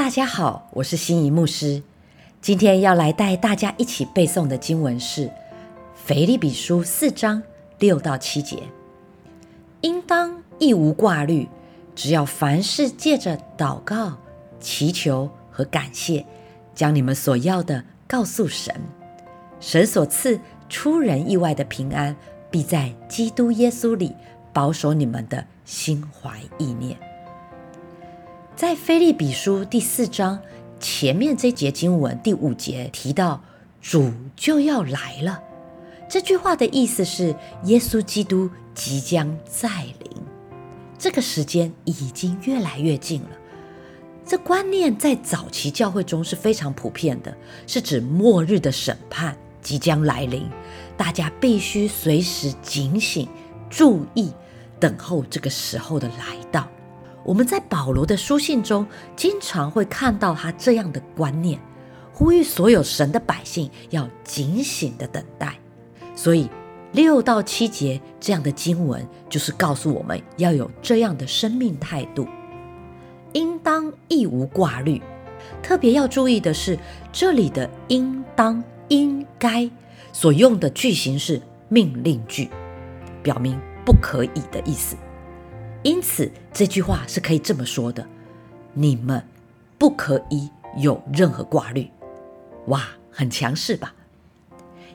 [0.00, 1.82] 大家好，我是心仪牧师。
[2.40, 5.26] 今天要来带大家一起背诵的经文是
[5.94, 7.42] 《腓立比书》四章
[7.78, 8.62] 六到七节。
[9.82, 11.46] 应当一无挂虑，
[11.94, 14.16] 只要凡事借着祷告、
[14.58, 16.24] 祈求和感谢，
[16.74, 18.74] 将你们所要的告诉神。
[19.60, 20.40] 神所赐
[20.70, 22.16] 出人意外的平安，
[22.50, 24.16] 必在基督耶稣里
[24.50, 26.98] 保守你们的心怀意念。
[28.56, 30.38] 在菲利比书第四章
[30.78, 33.42] 前面这节经文第五节提到
[33.80, 35.42] 主就要来了，
[36.08, 39.68] 这句话的意思是耶稣基督即将再
[40.00, 40.12] 临，
[40.98, 43.30] 这个时间已经越来越近了。
[44.26, 47.34] 这观念在早期教会中是非常普遍的，
[47.66, 50.46] 是指末日的审判即将来临，
[50.98, 53.26] 大家必须随时警醒、
[53.70, 54.30] 注意、
[54.78, 56.68] 等候这个时候的来到。
[57.24, 61.60] 我们在保罗的书信中经常会看到他这样的观念，
[62.12, 65.58] 呼吁所有神的百姓要警醒的等待。
[66.16, 66.48] 所以
[66.92, 72.26] 六到七节这样的经文就是告诉我们要有这样的生命态度，
[73.32, 75.00] 应当亦无挂虑。
[75.62, 76.78] 特别要注意的是，
[77.12, 79.70] 这里的“应当”“应该”
[80.12, 82.50] 所用的句型是命令句，
[83.22, 84.96] 表明不可以的意思。
[85.82, 88.06] 因此，这句话是可以这么说的：
[88.74, 89.22] 你们
[89.78, 91.90] 不可以有任何挂虑。
[92.66, 93.94] 哇，很强势吧？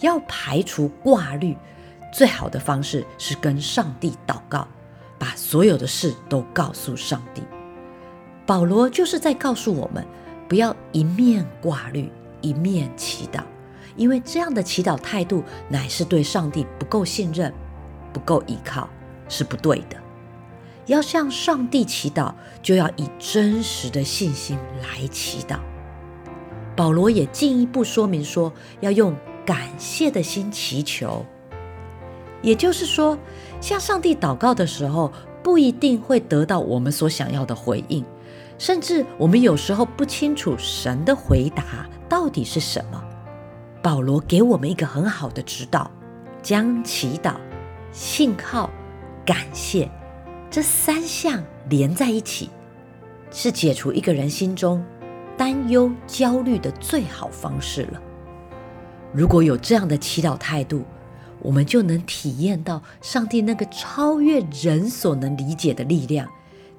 [0.00, 1.54] 要排除挂虑，
[2.10, 4.66] 最好的方式是跟上帝祷告，
[5.18, 7.42] 把所有的事都告诉上帝。
[8.46, 10.02] 保罗就是在告诉我们，
[10.48, 13.42] 不要一面挂虑，一面祈祷，
[13.96, 17.52] 因为这样的祈祷态度乃是对上帝不够信任、
[18.14, 18.88] 不够依靠，
[19.28, 19.96] 是不对的。
[20.86, 25.58] 要向上帝祈祷，就要以真实的信心来祈祷。
[26.76, 31.24] 保罗也进一步说明说，要用感谢的心祈求。
[32.42, 33.18] 也就是说，
[33.60, 35.12] 向上帝祷告的时候，
[35.42, 38.04] 不一定会得到我们所想要的回应，
[38.56, 43.02] 甚至我们有时候不清楚神的回答到底是什么。
[43.82, 45.90] 保罗给我们一个很好的指导，
[46.42, 47.34] 将祈祷、
[47.92, 48.70] 信靠、
[49.24, 49.90] 感谢。
[50.50, 52.50] 这三项连在一起，
[53.30, 54.84] 是解除一个人心中
[55.38, 58.02] 担忧、焦虑的最好方式了。
[59.12, 60.84] 如果有这样的祈祷态度，
[61.40, 66.28] 我们就能体验到上帝那个超越人所能理解的力量，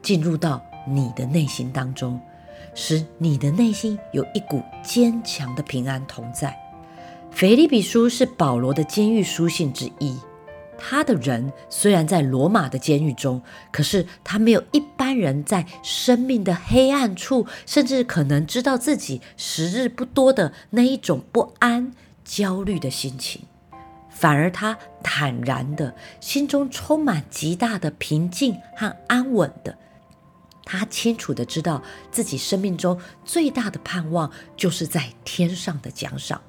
[0.01, 2.19] 进入到你的内心当中，
[2.75, 6.53] 使你的内心有一股坚强的平安同在。
[7.31, 10.19] 腓立比书是保罗的监狱书信之一。
[10.83, 21.93] 他的人虽然在罗马的监狱中，可是他没有一般人在生命的黑暗处，甚至可能知道自己时日不多的那一种不安、
[22.25, 23.43] 焦虑的心情，
[24.09, 29.77] 反而他坦然的心中充满极大的平静和安稳的。
[30.65, 36.41] 他清楚的知道自己生命中最大的盼望就是在天上的奖赏。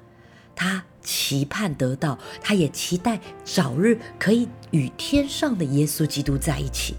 [0.55, 6.95] 他期盼得到，他也期待早日可以与天上的耶稣基督在一起。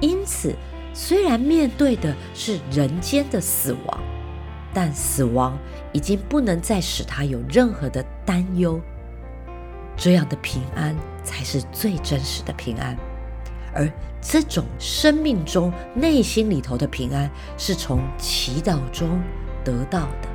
[0.00, 0.54] 因此，
[0.92, 4.00] 虽然面对的是人间的死亡，
[4.74, 5.58] 但死亡
[5.92, 8.80] 已经不能再使他有任何的担忧。
[9.96, 10.94] 这样的平安
[11.24, 12.94] 才是最真实的平安，
[13.74, 19.18] 而这种生命中内心里头的平安，是从祈祷中
[19.64, 20.28] 得到的。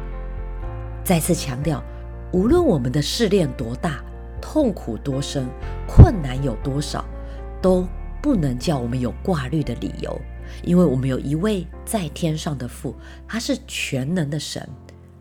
[1.04, 1.84] 再次强调，
[2.34, 4.02] 无论我们的试炼多大、
[4.42, 5.46] 痛苦多深、
[5.86, 7.04] 困难有多少，
[7.62, 7.86] 都
[8.22, 10.18] 不能叫我们有挂虑的理由，
[10.64, 12.96] 因为我们有一位在天上的父，
[13.28, 14.66] 他是全能的神，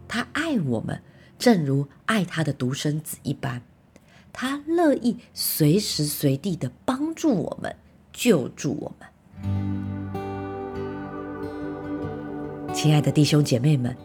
[0.06, 1.02] 他爱我们，
[1.36, 3.60] 正如爱他的独生子一般，
[4.32, 7.74] 他乐意随时随地的帮助我们、
[8.12, 9.08] 救助我们。
[12.72, 13.96] 亲爱的弟兄姐妹们，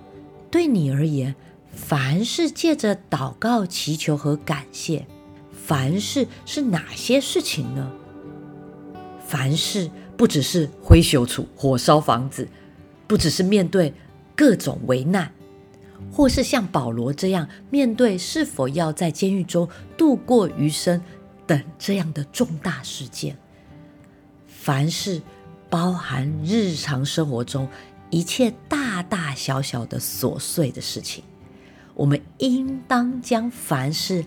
[0.50, 1.36] 对你而言。
[1.76, 5.06] 凡事借着祷告、祈求和感谢，
[5.52, 7.92] 凡事是哪些事情呢？
[9.28, 12.48] 凡事不只是挥袖处、火烧房子，
[13.06, 13.94] 不只是面对
[14.36, 15.32] 各种危难，
[16.12, 19.68] 或是像保罗这样面对是否要在监狱中
[19.98, 21.02] 度过余生
[21.46, 23.38] 等这样的重大事件。
[24.48, 25.22] 凡事
[25.70, 27.68] 包含日常生活中
[28.10, 31.24] 一切大大小小的琐碎的事情。
[31.96, 34.26] 我们应当将凡事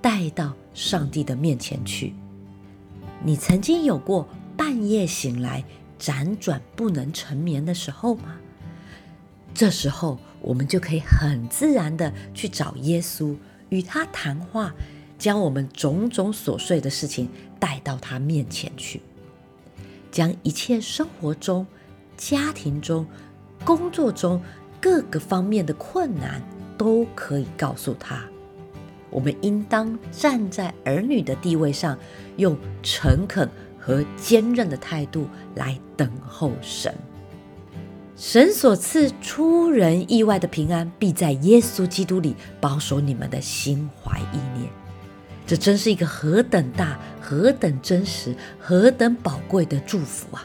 [0.00, 2.14] 带到上帝的面前去。
[3.24, 5.64] 你曾经有过半夜醒来
[5.98, 8.36] 辗转不能成眠的时候吗？
[9.54, 13.34] 这时候我们就可以很自然的去找耶稣，
[13.70, 14.74] 与他谈话，
[15.18, 19.00] 将我们种种琐碎的事情带到他面前去，
[20.10, 21.66] 将一切生活中、
[22.18, 23.06] 家庭中、
[23.64, 24.42] 工作中
[24.78, 26.42] 各个方面的困难
[26.76, 28.24] 都可以告诉他。
[29.10, 31.98] 我们应当站在儿女的地位上，
[32.36, 36.94] 用诚恳和坚韧的态度来等候神。
[38.16, 44.70] 神所赐出人意外的平安，必在耶稣基督里保守你们的心怀意念。
[45.46, 50.44] 这真是一个何等大、何等真实、何等宝贵的祝福啊！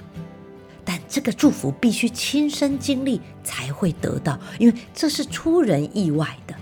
[1.11, 6.55] 这个祝福必须亲身经历才会得到，因为这是出人意外的。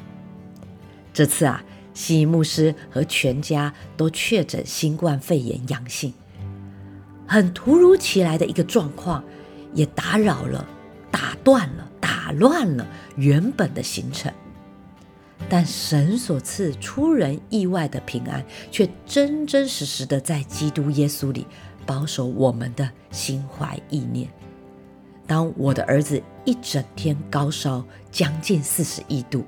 [1.14, 1.64] 这次啊，
[1.94, 6.12] 西牧师和全家都确诊新冠肺炎阳性，
[7.28, 9.24] 很突如其来的一个状况，
[9.76, 10.68] 也打扰了。
[11.12, 12.88] 打断了，打乱了
[13.18, 14.32] 原本的行程，
[15.50, 21.48] 但神所赐出人意外的平安，却真真实实的在基督耶稣里
[21.90, 24.30] 保守我们的心怀意念。
[25.26, 29.44] 当我的儿子一整天高烧将近四十一度，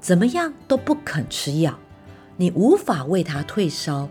[0.00, 1.78] 怎么样都不肯吃药，
[2.38, 4.08] 你无法为他退烧。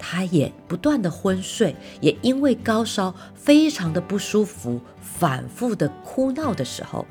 [0.00, 7.06] 他也不断的昏睡，也因为高烧非常的不舒服，反复的哭闹的时候，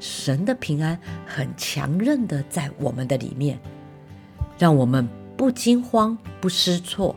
[0.00, 3.60] 神的平安很强韧的在我们的里面，
[4.58, 7.14] 让我们不惊慌不失措，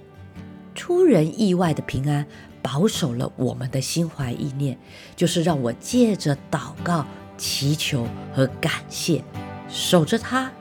[0.85, 2.25] 出人意外的平安
[2.61, 4.77] 保守了我们的心怀意念，
[5.15, 7.05] 就是让我借着祷告、
[7.37, 9.23] 祈求和感谢，
[9.69, 10.51] 守着他，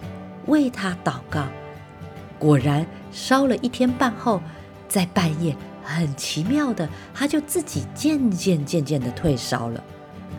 [0.46, 1.48] 为他祷告。
[2.38, 4.40] 果然烧了一天半后，
[4.86, 9.82] 在半夜很奇妙的，他就自己渐渐渐渐的退烧了，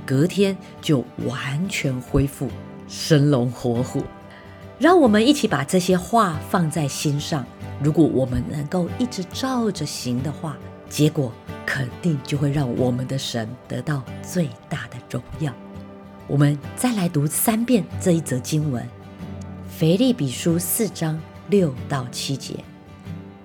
[0.05, 2.49] 隔天就完全恢复，
[2.87, 4.01] 生龙活虎。
[4.83, 7.45] 让我们一起把这些话放在心上。
[7.81, 10.57] 如果我们能够一直照着行的话，
[10.89, 11.31] 结果
[11.65, 15.53] 肯定就会让我们的神得到最大的荣耀。
[16.27, 18.83] 我们再来读三遍这一则经文，
[19.69, 21.17] 《腓立比书》四章。
[21.47, 22.55] 六到七节，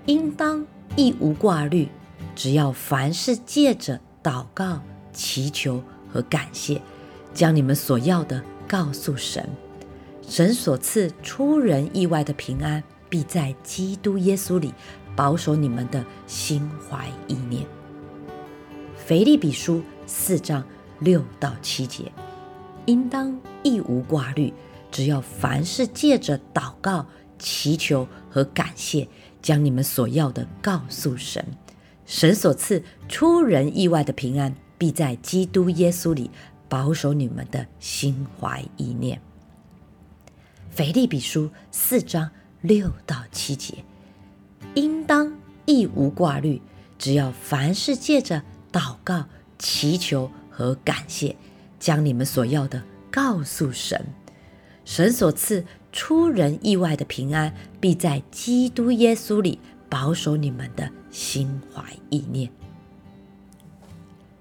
[0.07, 0.65] 应当
[0.97, 1.89] 亦无挂虑，
[2.35, 4.81] 只要凡事借着祷告、
[5.13, 5.83] 祈求
[6.13, 6.81] 和感谢，
[7.33, 9.49] 将你们所要的告诉神。
[10.29, 14.75] 神所赐出人意外的平安，必在基督耶稣里
[15.17, 17.67] 保守你们的心怀意念。
[18.97, 20.63] 腓利比书四章
[21.01, 22.13] 六到七节，
[22.85, 24.53] 应当亦无挂虑，
[24.91, 27.07] 只要凡事借着祷告。
[27.41, 29.07] 祈求和感谢，
[29.41, 31.47] 将你们所要的告诉神。
[32.05, 36.33] 神所赐出人意外的平安，必在基督耶稣里
[36.69, 39.21] 保守你们的心怀意念。
[40.71, 42.31] 腓利比书四章
[42.61, 43.85] 六到七节，
[44.75, 45.33] 应当
[45.67, 46.61] 亦无挂虑，
[46.99, 48.43] 只要凡事借着
[48.73, 49.25] 祷告、
[49.59, 51.37] 祈求和感谢，
[51.79, 54.07] 将你们所要的告诉神。
[54.85, 55.65] 神所赐。
[55.91, 62.51] 出人意外的平安，必在基督耶稣里保守你们的心怀意念。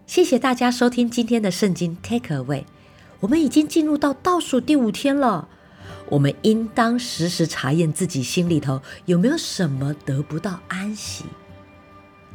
[0.06, 2.66] 谢谢大家收听今天的圣经 Take Away。
[3.22, 5.48] 我们已经进入到倒数第五天了，
[6.10, 11.26] 我们应当时时查验自己心里头有没有什么得不到安息。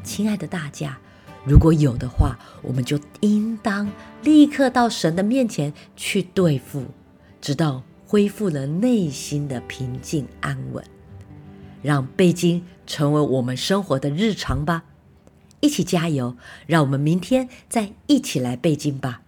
[0.02, 0.98] 亲爱的大家，
[1.44, 3.90] 如果有的话，我们就应当
[4.22, 6.86] 立刻到神的面前去对付，
[7.40, 7.82] 直到。
[8.04, 10.84] 恢复了内心的平静安稳，
[11.80, 14.84] 让背经成为我们生活的日常吧。
[15.60, 16.36] 一起加油，
[16.66, 19.21] 让我们明天再一起来背经吧。